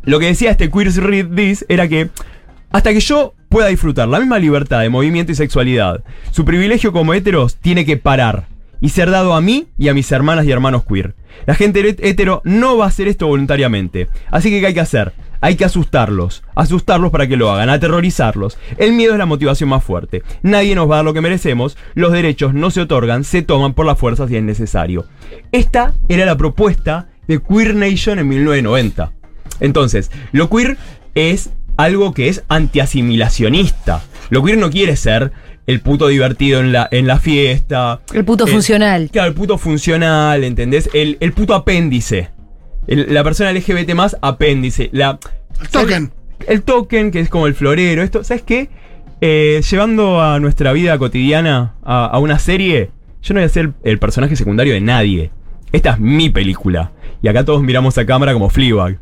Lo 0.02 0.18
que 0.18 0.26
decía 0.26 0.50
este 0.50 0.70
Queers 0.70 0.96
Read 0.98 1.26
This 1.34 1.64
era 1.70 1.88
que 1.88 2.10
hasta 2.70 2.92
que 2.92 3.00
yo 3.00 3.32
pueda 3.48 3.68
disfrutar 3.68 4.08
la 4.08 4.18
misma 4.20 4.38
libertad 4.38 4.80
de 4.80 4.88
movimiento 4.90 5.32
y 5.32 5.34
sexualidad, 5.34 6.02
su 6.30 6.44
privilegio 6.44 6.92
como 6.92 7.14
heteros 7.14 7.56
tiene 7.56 7.84
que 7.84 7.96
parar 7.96 8.48
y 8.80 8.90
ser 8.90 9.10
dado 9.10 9.34
a 9.34 9.40
mí 9.40 9.66
y 9.78 9.88
a 9.88 9.94
mis 9.94 10.10
hermanas 10.12 10.44
y 10.46 10.50
hermanos 10.52 10.84
queer. 10.84 11.14
La 11.46 11.54
gente 11.54 11.80
het- 11.80 12.00
hetero 12.04 12.42
no 12.44 12.76
va 12.76 12.84
a 12.84 12.88
hacer 12.88 13.08
esto 13.08 13.26
voluntariamente. 13.26 14.08
Así 14.30 14.50
que 14.50 14.60
¿qué 14.60 14.66
hay 14.68 14.74
que 14.74 14.80
hacer? 14.80 15.12
Hay 15.40 15.56
que 15.56 15.64
asustarlos. 15.66 16.42
Asustarlos 16.54 17.10
para 17.10 17.26
que 17.26 17.36
lo 17.36 17.50
hagan, 17.50 17.68
aterrorizarlos. 17.70 18.58
El 18.78 18.92
miedo 18.94 19.12
es 19.12 19.18
la 19.18 19.26
motivación 19.26 19.68
más 19.68 19.84
fuerte. 19.84 20.22
Nadie 20.42 20.74
nos 20.74 20.90
va 20.90 20.94
a 20.94 20.96
dar 20.98 21.04
lo 21.04 21.14
que 21.14 21.20
merecemos. 21.20 21.76
Los 21.94 22.12
derechos 22.12 22.54
no 22.54 22.70
se 22.70 22.80
otorgan, 22.80 23.22
se 23.22 23.42
toman 23.42 23.74
por 23.74 23.84
las 23.86 23.98
fuerzas 23.98 24.28
si 24.30 24.36
es 24.36 24.42
necesario. 24.42 25.04
Esta 25.52 25.94
era 26.08 26.24
la 26.24 26.36
propuesta 26.38 27.08
de 27.28 27.40
Queer 27.42 27.74
Nation 27.74 28.18
en 28.18 28.28
1990. 28.28 29.12
Entonces, 29.60 30.10
lo 30.32 30.48
queer 30.50 30.76
es 31.14 31.50
algo 31.76 32.12
que 32.14 32.28
es 32.28 32.42
antiasimilacionista. 32.48 34.02
Lo 34.30 34.42
queer 34.42 34.58
no 34.58 34.70
quiere 34.70 34.96
ser 34.96 35.32
el 35.66 35.80
puto 35.80 36.08
divertido 36.08 36.60
en 36.60 36.72
la, 36.72 36.88
en 36.90 37.06
la 37.06 37.18
fiesta. 37.18 38.00
El 38.14 38.24
puto 38.24 38.46
Eh, 38.46 38.50
funcional. 38.50 39.08
Claro, 39.12 39.28
el 39.28 39.34
puto 39.34 39.58
funcional, 39.58 40.44
¿entendés? 40.44 40.88
El, 40.94 41.16
el 41.20 41.32
puto 41.32 41.54
apéndice. 41.54 42.30
El- 42.86 43.12
la 43.12 43.24
persona 43.24 43.52
LGBT 43.52 43.94
más 43.94 44.16
apéndice. 44.22 44.88
La, 44.92 45.18
El 45.60 45.68
token. 45.68 46.12
el 46.46 46.62
token, 46.62 47.10
que 47.10 47.20
es 47.20 47.28
como 47.28 47.46
el 47.46 47.54
florero. 47.54 48.02
Esto, 48.02 48.22
¿sabes 48.24 48.42
qué? 48.42 48.68
Eh, 49.20 49.60
llevando 49.68 50.20
a 50.22 50.38
nuestra 50.40 50.72
vida 50.72 50.96
cotidiana 50.98 51.74
a, 51.82 52.06
a 52.06 52.18
una 52.18 52.38
serie, 52.38 52.90
yo 53.22 53.34
no 53.34 53.40
voy 53.40 53.46
a 53.46 53.48
ser 53.48 53.72
el 53.82 53.98
personaje 53.98 54.36
secundario 54.36 54.74
de 54.74 54.80
nadie. 54.80 55.30
Esta 55.72 55.92
es 55.92 55.98
mi 55.98 56.30
película. 56.30 56.92
Y 57.22 57.28
acá 57.28 57.44
todos 57.44 57.62
miramos 57.62 57.96
a 57.98 58.06
cámara 58.06 58.32
como 58.34 58.50
Fleabag. 58.50 58.98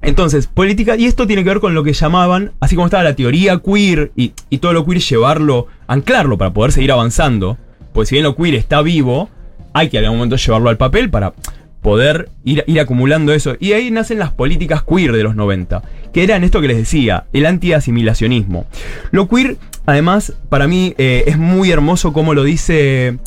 Entonces, 0.00 0.46
política, 0.46 0.96
y 0.96 1.06
esto 1.06 1.26
tiene 1.26 1.42
que 1.42 1.50
ver 1.50 1.60
con 1.60 1.74
lo 1.74 1.82
que 1.82 1.92
llamaban, 1.92 2.52
así 2.60 2.76
como 2.76 2.86
estaba 2.86 3.02
la 3.02 3.16
teoría 3.16 3.58
queer 3.58 4.12
y, 4.16 4.32
y 4.48 4.58
todo 4.58 4.72
lo 4.72 4.84
queer 4.84 5.00
llevarlo, 5.00 5.66
anclarlo 5.86 6.38
para 6.38 6.52
poder 6.52 6.72
seguir 6.72 6.92
avanzando. 6.92 7.58
Pues 7.92 8.08
si 8.08 8.14
bien 8.14 8.24
lo 8.24 8.36
queer 8.36 8.54
está 8.54 8.80
vivo, 8.82 9.28
hay 9.72 9.88
que 9.88 9.98
en 9.98 10.04
algún 10.04 10.18
momento 10.18 10.36
llevarlo 10.36 10.70
al 10.70 10.76
papel 10.76 11.10
para 11.10 11.34
poder 11.82 12.28
ir, 12.44 12.64
ir 12.66 12.80
acumulando 12.80 13.32
eso. 13.32 13.56
Y 13.58 13.72
ahí 13.72 13.90
nacen 13.90 14.18
las 14.18 14.32
políticas 14.32 14.82
queer 14.82 15.12
de 15.12 15.22
los 15.22 15.36
90, 15.36 15.82
que 16.12 16.22
eran 16.22 16.44
esto 16.44 16.60
que 16.60 16.68
les 16.68 16.76
decía, 16.76 17.24
el 17.32 17.46
anti-asimilacionismo. 17.46 18.66
Lo 19.10 19.28
queer, 19.28 19.56
además, 19.86 20.34
para 20.48 20.66
mí 20.66 20.94
eh, 20.98 21.24
es 21.26 21.38
muy 21.38 21.70
hermoso 21.70 22.12
como 22.12 22.34
lo 22.34 22.44
dice 22.44 23.18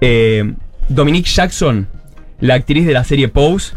eh, 0.00 0.52
Dominique 0.88 1.30
Jackson, 1.30 1.88
la 2.40 2.54
actriz 2.54 2.86
de 2.86 2.92
la 2.92 3.04
serie 3.04 3.28
Pose, 3.28 3.74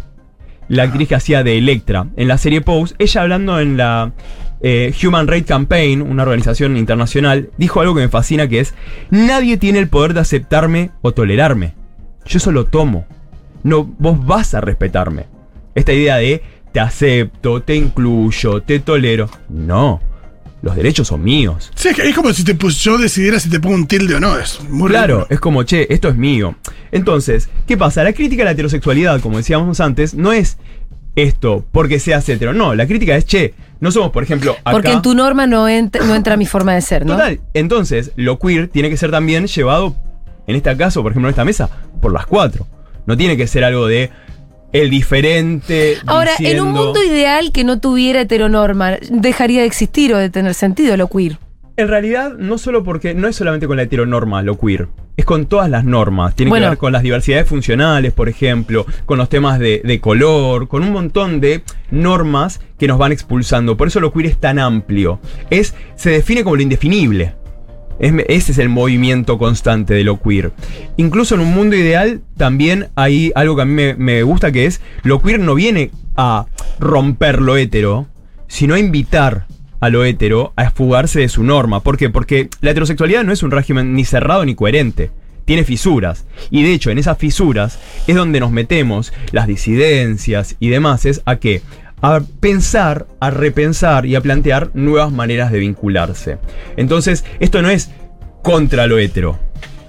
la 0.68 0.84
actriz 0.84 1.08
que 1.10 1.16
hacía 1.16 1.44
de 1.44 1.58
Electra 1.58 2.08
en 2.16 2.28
la 2.28 2.38
serie 2.38 2.62
Pose, 2.62 2.96
ella 3.00 3.22
hablando 3.22 3.60
en 3.60 3.78
la 3.78 4.14
eh, 4.62 4.94
Human 5.04 5.28
Rights 5.28 5.48
Campaign, 5.48 6.02
una 6.02 6.24
organización 6.24 6.78
internacional, 6.78 7.50
dijo 7.58 7.82
algo 7.82 7.96
que 7.96 8.02
me 8.02 8.10
fascina 8.10 8.48
que 8.48 8.60
es, 8.60 8.74
nadie 9.10 9.58
tiene 9.58 9.80
el 9.80 9.90
poder 9.90 10.14
de 10.14 10.22
aceptarme 10.22 10.92
o 11.02 11.14
tolerarme. 11.14 11.74
Yo 12.26 12.38
eso 12.38 12.52
lo 12.52 12.66
tomo. 12.66 13.06
No, 13.64 13.84
vos 13.84 14.26
vas 14.26 14.54
a 14.54 14.62
respetarme. 14.62 15.26
Esta 15.76 15.94
idea 15.94 16.18
de 16.18 16.42
te 16.72 16.80
acepto, 16.80 17.62
te 17.62 17.76
incluyo, 17.76 18.62
te 18.62 18.80
tolero. 18.80 19.30
No. 19.50 20.02
Los 20.62 20.76
derechos 20.76 21.08
son 21.08 21.24
míos. 21.24 21.72
Sí, 21.76 21.90
es, 21.90 21.96
que 21.96 22.08
es 22.08 22.16
como 22.16 22.32
si 22.34 22.44
te 22.44 22.54
pus- 22.56 22.78
yo 22.84 22.98
decidiera 22.98 23.40
si 23.40 23.50
te 23.50 23.60
pongo 23.60 23.76
un 23.76 23.88
tilde 23.88 24.16
o 24.16 24.20
no. 24.20 24.38
Es 24.38 24.60
muy 24.70 24.90
Claro, 24.90 25.16
ridículo. 25.16 25.28
es 25.36 25.40
como, 25.40 25.64
che, 25.64 25.92
esto 25.94 26.08
es 26.10 26.16
mío. 26.16 26.56
Entonces, 26.92 27.50
¿qué 27.68 27.78
pasa? 27.78 28.04
La 28.04 28.14
crítica 28.14 28.44
a 28.44 28.46
la 28.46 28.52
heterosexualidad, 28.52 29.20
como 29.22 29.38
decíamos 29.38 29.80
antes, 29.80 30.14
no 30.14 30.32
es 30.34 30.58
esto 31.16 31.66
porque 31.72 32.00
seas 32.00 32.28
hetero. 32.30 32.54
No, 32.54 32.76
la 32.76 32.86
crítica 32.88 33.16
es, 33.16 33.26
che, 33.26 33.54
no 33.80 33.92
somos, 33.92 34.12
por 34.12 34.24
ejemplo, 34.24 34.52
acá. 34.64 34.72
Porque 34.72 34.92
en 34.92 35.02
tu 35.02 35.14
norma 35.16 35.48
no, 35.48 35.68
ent- 35.68 36.00
no 36.06 36.16
entra 36.16 36.38
mi 36.38 36.46
forma 36.46 36.74
de 36.76 36.82
ser, 36.82 37.06
¿no? 37.06 37.14
Total. 37.14 37.40
Entonces, 37.54 38.12
lo 38.16 38.38
queer 38.40 38.68
tiene 38.68 38.90
que 38.90 38.98
ser 38.98 39.10
también 39.12 39.48
llevado, 39.48 39.96
en 40.48 40.56
este 40.56 40.76
caso, 40.78 41.02
por 41.02 41.12
ejemplo, 41.12 41.28
en 41.30 41.32
esta 41.34 41.44
mesa, 41.46 41.70
por 42.02 42.14
las 42.14 42.26
cuatro. 42.28 42.68
No 43.08 43.18
tiene 43.18 43.36
que 43.36 43.48
ser 43.48 43.64
algo 43.64 43.88
de 43.88 44.12
el 44.74 44.90
diferente. 44.90 45.98
Ahora, 46.06 46.32
en 46.40 46.62
un 46.62 46.72
mundo 46.72 47.04
ideal 47.04 47.52
que 47.52 47.64
no 47.64 47.80
tuviera 47.80 48.22
heteronorma, 48.22 48.98
dejaría 49.10 49.62
de 49.62 49.68
existir 49.68 50.14
o 50.14 50.18
de 50.18 50.30
tener 50.30 50.54
sentido 50.54 50.96
lo 50.98 51.08
queer. 51.08 51.38
En 51.78 51.88
realidad, 51.88 52.34
no 52.38 52.58
solo 52.58 52.84
porque 52.84 53.14
no 53.14 53.28
es 53.28 53.36
solamente 53.36 53.66
con 53.66 53.78
la 53.78 53.84
heteronorma 53.84 54.44
lo 54.44 54.60
queer, 54.60 54.90
es 55.18 55.26
con 55.26 55.46
todas 55.46 55.70
las 55.70 55.84
normas. 55.86 56.36
Tiene 56.36 56.50
Bueno. 56.50 56.66
que 56.66 56.70
ver 56.72 56.78
con 56.78 56.92
las 56.92 57.02
diversidades 57.02 57.48
funcionales, 57.48 58.12
por 58.14 58.30
ejemplo, 58.30 58.86
con 59.06 59.18
los 59.18 59.30
temas 59.30 59.58
de, 59.58 59.82
de 59.84 60.00
color, 60.00 60.68
con 60.68 60.84
un 60.84 60.92
montón 60.92 61.40
de 61.40 61.64
normas 61.90 62.60
que 62.78 62.88
nos 62.88 62.98
van 62.98 63.12
expulsando. 63.12 63.78
Por 63.78 63.88
eso 63.88 64.00
lo 64.00 64.12
queer 64.12 64.28
es 64.28 64.38
tan 64.38 64.60
amplio. 64.60 65.20
Es, 65.50 65.74
se 65.96 66.10
define 66.12 66.44
como 66.44 66.58
lo 66.58 66.62
indefinible. 66.62 67.36
Es- 68.02 68.14
ese 68.28 68.52
es 68.52 68.58
el 68.58 68.68
movimiento 68.68 69.38
constante 69.38 69.94
de 69.94 70.04
lo 70.04 70.22
queer. 70.22 70.52
Incluso 70.98 71.36
en 71.36 71.42
un 71.42 71.54
mundo 71.54 71.76
ideal 71.78 72.22
también 72.36 72.88
hay 72.96 73.32
algo 73.36 73.56
que 73.56 73.62
a 73.62 73.66
mí 73.66 73.94
me, 73.98 74.24
gusta 74.24 74.52
que 74.52 74.66
es, 74.66 74.82
lo 75.04 75.22
queer 75.22 75.40
no 75.40 75.56
viene 75.56 75.92
a 76.18 76.48
romper 76.80 77.42
lo 77.42 77.56
hetero, 77.56 78.08
sino 78.48 78.74
a 78.74 78.80
invitar 78.80 79.46
a 79.80 79.90
lo 79.90 80.04
hetero 80.04 80.52
a 80.56 80.70
fugarse 80.72 81.22
de 81.22 81.30
su 81.30 81.44
norma. 81.44 81.80
¿Por 81.82 81.98
qué? 81.98 82.10
Porque 82.10 82.50
la 82.60 82.72
heterosexualidad 82.72 83.24
no 83.24 83.32
es 83.32 83.44
un 83.44 83.52
régimen 83.52 83.94
ni 83.96 84.04
cerrado 84.04 84.44
ni 84.46 84.56
coherente. 84.56 85.12
Tiene 85.46 85.64
fisuras. 85.64 86.26
Y 86.50 86.64
de 86.64 86.74
hecho, 86.74 86.92
en 86.92 86.98
esas 87.00 87.18
fisuras 87.18 87.80
es 88.08 88.16
donde 88.16 88.40
nos 88.40 88.52
metemos 88.52 89.12
las 89.32 89.48
disidencias 89.48 90.56
y 90.60 90.70
demás. 90.70 91.06
Es 91.06 91.22
a 91.26 91.38
qué? 91.38 91.62
A 92.02 92.22
pensar, 92.40 93.08
a 93.20 93.30
repensar 93.30 94.06
y 94.06 94.16
a 94.16 94.22
plantear 94.22 94.72
nuevas 94.74 95.12
maneras 95.12 95.52
de 95.52 95.60
vincularse. 95.60 96.38
Entonces, 96.78 97.24
esto 97.40 97.62
no 97.62 97.70
es 97.70 97.92
contra 98.42 98.88
lo 98.88 98.98
hetero. 98.98 99.40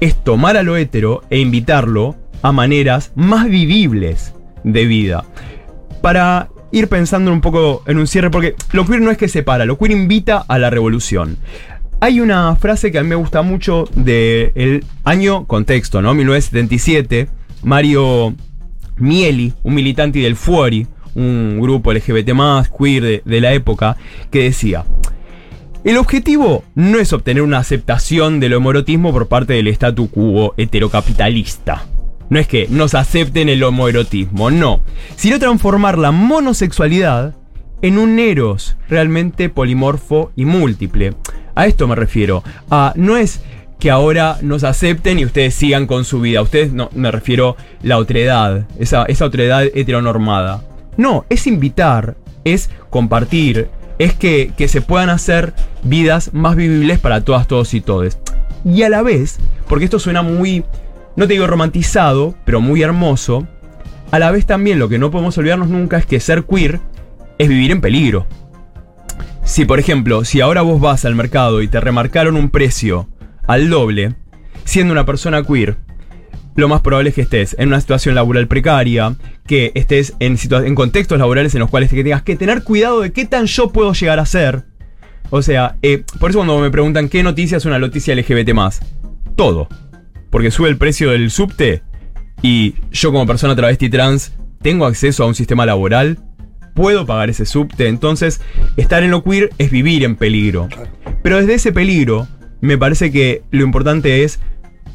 Es 0.01 0.23
tomar 0.23 0.57
a 0.57 0.63
lo 0.63 0.77
hetero 0.77 1.23
e 1.31 1.39
invitarlo 1.39 2.17
a 2.43 2.53
maneras 2.53 3.13
más 3.15 3.49
vivibles 3.49 4.35
de 4.65 4.85
vida. 4.85 5.25
Para 6.03 6.49
ir 6.73 6.89
pensando 6.89 7.33
un 7.33 7.41
poco 7.41 7.83
en 7.87 7.99
un 7.99 8.07
cierre, 8.07 8.31
porque 8.31 8.57
lo 8.73 8.85
queer 8.85 9.01
no 9.01 9.11
es 9.11 9.19
que 9.19 9.29
separa, 9.29 9.65
lo 9.65 9.79
queer 9.79 9.93
invita 9.93 10.45
a 10.49 10.59
la 10.59 10.71
revolución. 10.71 11.39
Hay 12.01 12.21
una 12.21 12.57
frase 12.57 12.91
que 12.91 12.99
a 12.99 13.03
mí 13.03 13.09
me 13.09 13.15
gusta 13.15 13.43
mucho 13.43 13.85
del 13.95 14.85
año 15.05 15.47
contexto, 15.47 16.03
¿no? 16.03 16.15
1977. 16.15 17.29
Mario 17.63 18.35
Mieli, 18.97 19.53
un 19.63 19.75
militante 19.75 20.19
del 20.19 20.35
Fuori, 20.35 20.87
un 21.15 21.59
grupo 21.61 21.93
LGBT 21.93 22.31
queer 22.77 23.23
de, 23.25 23.41
la 23.41 23.53
época, 23.53 23.97
que 24.31 24.45
decía. 24.45 24.85
El 25.85 25.97
objetivo 25.97 26.65
no 26.75 26.99
es 26.99 27.13
obtener 27.13 27.43
una 27.43 27.59
aceptación 27.59 28.39
del 28.39 28.55
homoerotismo 28.55 29.13
por 29.13 29.27
parte 29.27 29.55
del 29.55 29.69
statu 29.69 30.09
quo 30.11 30.55
heterocapitalista. 30.57 31.87
No 32.31 32.39
es 32.39 32.47
que 32.47 32.67
nos 32.71 32.95
acepten 32.95 33.49
el 33.49 33.63
homoerotismo, 33.63 34.51
no. 34.51 34.81
Sino 35.17 35.39
transformar 35.39 35.99
la 35.99 36.13
monosexualidad 36.13 37.35
en 37.83 37.99
un 37.99 38.19
eros 38.19 38.77
realmente 38.89 39.49
polimorfo 39.49 40.31
y 40.37 40.45
múltiple. 40.45 41.15
A 41.55 41.67
esto 41.67 41.87
me 41.89 41.97
refiero. 41.97 42.43
A, 42.71 42.93
no 42.97 43.17
es 43.17 43.43
que 43.79 43.91
ahora 43.91 44.39
nos 44.41 44.63
acepten 44.63 45.19
y 45.19 45.25
ustedes 45.25 45.55
sigan 45.55 45.87
con 45.89 46.05
su 46.05 46.21
vida. 46.21 46.41
Ustedes 46.41 46.73
no, 46.73 46.89
me 46.95 47.11
refiero 47.11 47.57
la 47.83 47.99
otredad, 47.99 48.69
esa, 48.79 49.05
esa 49.07 49.25
otredad 49.25 49.65
heteronormada. 49.75 50.63
No, 50.97 51.25
es 51.29 51.47
invitar, 51.47 52.17
es 52.45 52.71
compartir, 52.91 53.69
es 53.99 54.15
que, 54.15 54.53
que 54.57 54.69
se 54.69 54.81
puedan 54.81 55.11
hacer 55.11 55.55
vidas 55.83 56.33
más 56.33 56.57
vivibles 56.57 56.99
para 56.99 57.23
todas, 57.23 57.47
todos 57.47 57.75
y 57.75 57.81
todes. 57.81 58.19
Y 58.65 58.83
a 58.83 58.89
la 58.89 59.03
vez, 59.03 59.39
porque 59.69 59.85
esto 59.85 59.99
suena 59.99 60.23
muy, 60.23 60.65
no 61.17 61.27
te 61.27 61.35
digo 61.35 61.47
romantizado, 61.47 62.35
pero 62.45 62.61
muy 62.61 62.83
hermoso, 62.83 63.47
a 64.11 64.19
la 64.19 64.31
vez 64.31 64.45
también 64.45 64.79
lo 64.79 64.89
que 64.89 64.99
no 64.99 65.11
podemos 65.11 65.37
olvidarnos 65.39 65.69
nunca 65.69 65.97
es 65.97 66.07
que 66.07 66.21
ser 66.21 66.45
queer 66.45 66.81
es 67.39 67.49
vivir 67.49 67.71
en 67.71 67.81
peligro. 67.81 68.27
Si 69.45 69.65
por 69.65 69.81
ejemplo, 69.81 70.25
si 70.25 70.41
ahora 70.41 70.63
vos 70.63 70.81
vas 70.81 71.05
al 71.05 71.15
mercado 71.15 71.63
y 71.63 71.69
te 71.69 71.81
remarcaron 71.81 72.37
un 72.37 72.51
precio 72.51 73.09
al 73.47 73.71
doble, 73.71 74.15
siendo 74.65 74.93
una 74.93 75.07
persona 75.07 75.43
queer, 75.43 75.77
lo 76.55 76.69
más 76.69 76.83
probable 76.83 77.09
es 77.09 77.15
que 77.15 77.23
estés 77.23 77.57
en 77.59 77.69
una 77.69 77.81
situación 77.81 78.15
laboral 78.15 78.47
precaria, 78.47 79.17
que 79.47 79.73
estés 79.75 80.15
en, 80.21 80.37
en 80.51 80.75
contextos 80.75 81.19
laborales 81.19 81.55
en 81.55 81.61
los 81.61 81.71
cuales 81.71 81.91
te 81.91 82.03
tengas 82.03 82.23
que 82.23 82.37
tener 82.37 82.63
cuidado 82.63 83.01
de 83.01 83.13
qué 83.13 83.25
tan 83.25 83.47
yo 83.47 83.71
puedo 83.71 83.93
llegar 83.93 84.19
a 84.19 84.27
ser. 84.27 84.65
O 85.31 85.43
sea, 85.43 85.77
eh, 85.83 86.05
por 86.21 86.31
eso 86.31 86.41
cuando 86.41 86.59
me 86.59 86.71
preguntan 86.71 87.09
qué 87.09 87.23
noticia 87.23 87.57
es 87.57 87.65
una 87.65 87.79
noticia 87.79 88.15
LGBT 88.15 88.51
todo. 89.35 89.69
Porque 90.31 90.51
sube 90.51 90.69
el 90.69 90.77
precio 90.77 91.11
del 91.11 91.31
subte 91.31 91.83
y 92.43 92.75
yo 92.91 93.13
como 93.13 93.27
persona 93.27 93.57
travesti 93.57 93.89
trans 93.89 94.33
tengo 94.61 94.87
acceso 94.87 95.25
a 95.25 95.27
un 95.27 95.35
sistema 95.35 95.67
laboral, 95.67 96.19
puedo 96.75 97.07
pagar 97.07 97.31
ese 97.31 97.47
subte, 97.47 97.89
entonces 97.89 98.41
estar 98.77 99.03
en 99.03 99.11
lo 99.11 99.25
queer 99.25 99.51
es 99.59 99.71
vivir 99.71 100.05
en 100.05 100.17
peligro. 100.17 100.69
Pero 101.23 101.39
desde 101.39 101.55
ese 101.55 101.73
peligro, 101.73 102.29
me 102.61 102.79
parece 102.79 103.11
que 103.11 103.43
lo 103.51 103.65
importante 103.65 104.25
es 104.25 104.41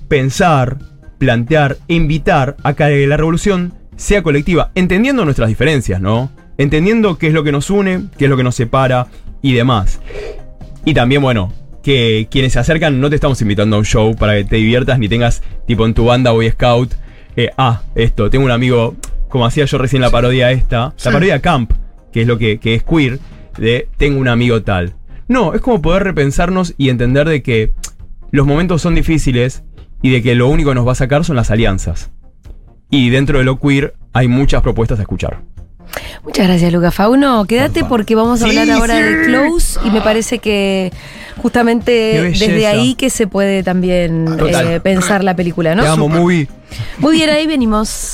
pensar, 0.08 0.78
plantear, 1.18 1.78
invitar 1.88 2.56
a 2.64 2.74
que 2.74 3.06
la 3.08 3.18
revolución 3.18 3.74
sea 3.98 4.24
colectiva, 4.24 4.72
entendiendo 4.76 5.26
nuestras 5.26 5.50
diferencias, 5.50 6.00
¿no? 6.00 6.32
Entendiendo 6.58 7.18
qué 7.18 7.28
es 7.28 7.34
lo 7.34 7.44
que 7.44 7.52
nos 7.52 7.70
une, 7.70 8.06
qué 8.18 8.26
es 8.26 8.30
lo 8.30 8.38
que 8.38 8.44
nos 8.44 8.56
separa 8.56 9.08
y 9.42 9.54
demás. 9.54 10.00
Y 10.86 10.94
también, 10.94 11.22
bueno, 11.22 11.52
que 11.84 12.28
quienes 12.32 12.54
se 12.54 12.60
acercan 12.60 13.02
no 13.02 13.10
te 13.10 13.16
estamos 13.16 13.42
invitando 13.42 13.76
a 13.76 13.80
un 13.80 13.86
show 13.86 14.16
para 14.16 14.36
que 14.36 14.46
te 14.46 14.56
diviertas 14.58 15.00
ni 15.00 15.10
tengas, 15.10 15.42
tipo 15.66 15.86
en 15.86 15.94
tu 15.94 16.06
banda 16.06 16.32
Boy 16.32 16.50
Scout, 16.52 16.94
eh, 17.36 17.52
ah, 17.58 17.82
esto, 17.96 18.30
tengo 18.30 18.46
un 18.46 18.52
amigo, 18.52 18.96
como 19.30 19.46
hacía 19.46 19.66
yo 19.66 19.78
recién 19.78 20.02
la 20.02 20.10
parodia 20.10 20.52
esta, 20.52 20.94
la 21.04 21.12
parodia 21.12 21.42
Camp, 21.42 21.72
que 22.12 22.22
es 22.22 22.28
lo 22.28 22.38
que, 22.38 22.60
que 22.60 22.76
es 22.76 22.84
queer, 22.84 23.20
de 23.58 23.88
tengo 23.98 24.20
un 24.20 24.28
amigo 24.28 24.62
tal. 24.64 24.94
No, 25.28 25.54
es 25.54 25.62
como 25.62 25.82
poder 25.82 26.04
repensarnos 26.04 26.74
y 26.78 26.90
entender 26.90 27.28
de 27.28 27.44
que 27.44 27.74
los 28.32 28.46
momentos 28.46 28.82
son 28.82 28.96
difíciles 28.96 29.64
y 30.02 30.12
de 30.12 30.22
que 30.22 30.36
lo 30.36 30.48
único 30.48 30.72
que 30.72 30.76
nos 30.76 30.88
va 30.88 30.94
a 30.94 30.96
sacar 30.96 31.26
son 31.26 31.36
las 31.36 31.52
alianzas. 31.52 32.12
Y 32.90 33.10
dentro 33.10 33.40
de 33.40 33.44
lo 33.44 33.60
queer 33.60 33.94
hay 34.14 34.28
muchas 34.28 34.62
propuestas 34.62 35.00
a 35.00 35.02
escuchar. 35.04 35.40
Muchas 36.24 36.48
gracias, 36.48 36.72
Luca 36.74 36.92
Fauno. 36.92 37.46
Quédate 37.46 37.84
porque 37.86 38.16
vamos 38.16 38.42
a 38.42 38.46
Sí, 38.50 38.58
hablar 38.58 38.78
ahora 38.78 38.98
sí. 38.98 39.04
de 39.04 39.26
Close 39.26 39.80
y 39.86 39.90
me 39.92 40.02
parece 40.02 40.40
que 40.40 40.92
justamente 41.38 42.22
desde 42.32 42.68
ahí 42.68 42.96
que 42.96 43.10
se 43.10 43.28
puede 43.28 43.64
también 43.64 44.26
eh, 44.50 44.80
pensar 44.82 45.24
la 45.24 45.36
película, 45.36 45.76
¿no? 45.76 45.84
Te 45.84 45.90
amo, 45.90 46.10
movie. 46.10 46.48
Muy 46.98 47.16
bien, 47.16 47.30
ahí 47.30 47.48
venimos. 47.48 48.06